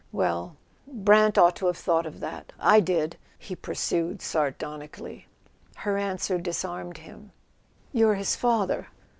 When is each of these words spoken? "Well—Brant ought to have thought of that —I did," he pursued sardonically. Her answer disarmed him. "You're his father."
"Well—Brant 0.11 1.37
ought 1.37 1.55
to 1.57 1.67
have 1.67 1.77
thought 1.77 2.07
of 2.07 2.21
that 2.21 2.53
—I 2.59 2.79
did," 2.79 3.17
he 3.37 3.55
pursued 3.55 4.19
sardonically. 4.19 5.27
Her 5.75 5.95
answer 5.95 6.39
disarmed 6.39 6.97
him. 6.97 7.31
"You're 7.93 8.15
his 8.15 8.35
father." 8.35 8.87